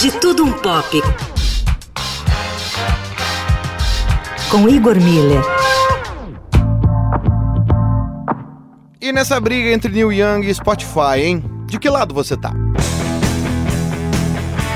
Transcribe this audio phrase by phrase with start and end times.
[0.00, 1.02] De Tudo Um Pop.
[4.50, 5.42] Com Igor Miller.
[8.98, 11.44] E nessa briga entre Neil Young e Spotify, hein?
[11.66, 12.50] De que lado você tá?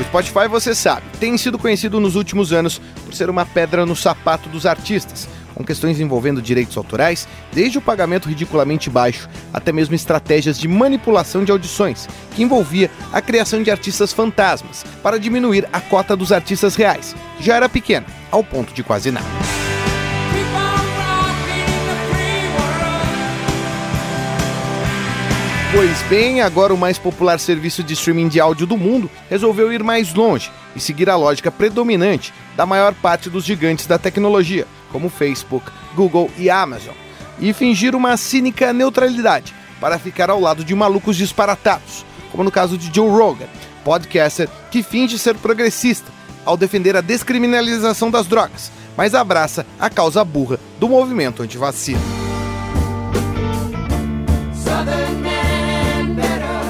[0.00, 3.96] O Spotify, você sabe, tem sido conhecido nos últimos anos por ser uma pedra no
[3.96, 9.94] sapato dos artistas com questões envolvendo direitos autorais, desde o pagamento ridiculamente baixo até mesmo
[9.94, 15.80] estratégias de manipulação de audições, que envolvia a criação de artistas fantasmas para diminuir a
[15.80, 19.26] cota dos artistas reais, já era pequena, ao ponto de quase nada.
[25.70, 29.84] Pois bem, agora o mais popular serviço de streaming de áudio do mundo resolveu ir
[29.84, 35.08] mais longe e seguir a lógica predominante da maior parte dos gigantes da tecnologia, como
[35.08, 36.94] Facebook, Google e Amazon,
[37.38, 42.76] e fingir uma cínica neutralidade para ficar ao lado de malucos disparatados, como no caso
[42.76, 43.46] de Joe Rogan,
[43.84, 46.10] podcaster que finge ser progressista
[46.44, 52.00] ao defender a descriminalização das drogas, mas abraça a causa burra do movimento antivacina.
[54.52, 55.27] O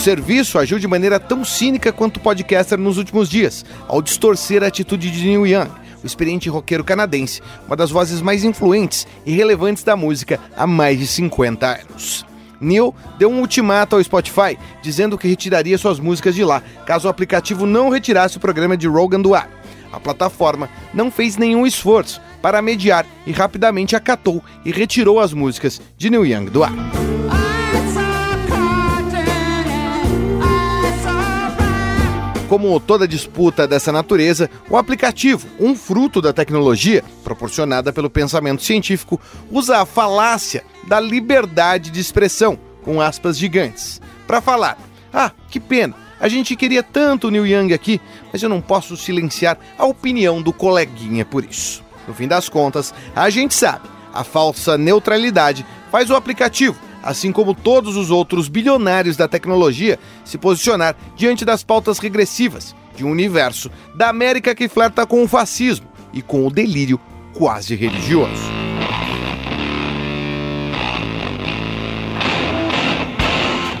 [0.00, 4.66] serviço agiu de maneira tão cínica quanto o podcaster nos últimos dias, ao distorcer a
[4.66, 5.70] atitude de Neil Young,
[6.02, 10.98] o experiente roqueiro canadense, uma das vozes mais influentes e relevantes da música há mais
[10.98, 12.24] de 50 anos.
[12.58, 17.10] Neil deu um ultimato ao Spotify, dizendo que retiraria suas músicas de lá, caso o
[17.10, 19.50] aplicativo não retirasse o programa de Rogan do ar.
[19.92, 25.78] A plataforma não fez nenhum esforço para mediar e rapidamente acatou e retirou as músicas
[25.98, 26.72] de Neil Young do ar.
[32.50, 39.20] Como toda disputa dessa natureza, o aplicativo, um fruto da tecnologia proporcionada pelo pensamento científico,
[39.52, 44.76] usa a falácia da liberdade de expressão, com aspas gigantes, para falar:
[45.14, 48.00] ah, que pena, a gente queria tanto o Neil Young aqui,
[48.32, 51.84] mas eu não posso silenciar a opinião do coleguinha por isso.
[52.08, 57.54] No fim das contas, a gente sabe, a falsa neutralidade faz o aplicativo assim como
[57.54, 63.70] todos os outros bilionários da tecnologia, se posicionar diante das pautas regressivas de um universo
[63.94, 67.00] da América que flerta com o fascismo e com o delírio
[67.32, 68.60] quase religioso.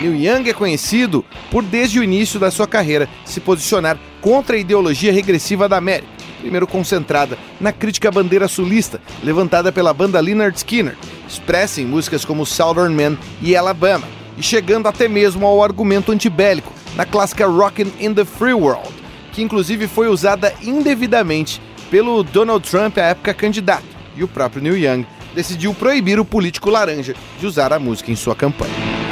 [0.00, 4.58] Neil Young é conhecido por, desde o início da sua carreira, se posicionar contra a
[4.58, 6.08] ideologia regressiva da América,
[6.40, 10.96] primeiro concentrada na crítica à bandeira sulista, levantada pela banda Leonard Skinner,
[11.28, 14.06] expressa em músicas como Southern Man e Alabama,
[14.36, 18.88] e chegando até mesmo ao argumento antibélico na clássica Rockin' in the Free World,
[19.32, 23.84] que inclusive foi usada indevidamente pelo Donald Trump à época candidato,
[24.16, 28.16] e o próprio Neil Young decidiu proibir o político laranja de usar a música em
[28.16, 29.09] sua campanha.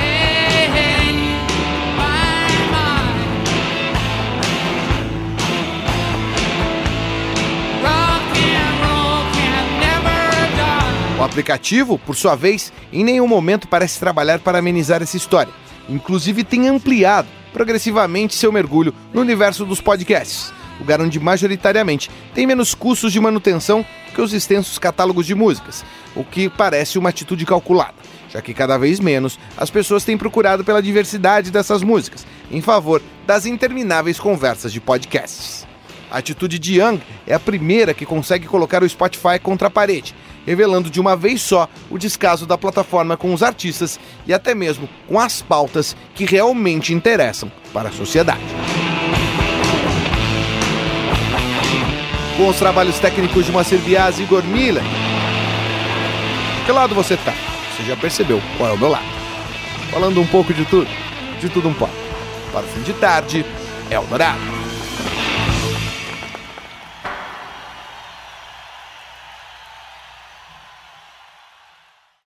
[11.28, 15.53] Aplicativo, por sua vez, em nenhum momento parece trabalhar para amenizar essa história.
[15.89, 22.75] Inclusive, tem ampliado progressivamente seu mergulho no universo dos podcasts, lugar onde majoritariamente tem menos
[22.75, 23.84] custos de manutenção
[24.15, 25.84] que os extensos catálogos de músicas,
[26.15, 27.94] o que parece uma atitude calculada,
[28.28, 33.03] já que cada vez menos as pessoas têm procurado pela diversidade dessas músicas, em favor
[33.27, 35.67] das intermináveis conversas de podcasts.
[36.11, 40.15] A atitude de Young é a primeira que consegue colocar o Spotify contra a parede,
[40.49, 44.89] revelando de uma vez só o descaso da plataforma com os artistas e até mesmo
[45.07, 48.41] com as pautas que realmente interessam para a sociedade.
[52.39, 54.83] Com os trabalhos técnicos de Moacir Bias e Igor Miller.
[56.65, 57.35] Que lado você tá?
[57.77, 59.05] Você já percebeu qual é o meu lado.
[59.91, 60.89] Falando um pouco de tudo,
[61.41, 61.95] de tudo um pouco.
[62.53, 63.45] Para o fim de tarde,
[63.91, 64.58] Eldorado.